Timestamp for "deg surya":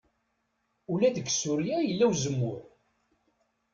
1.15-1.77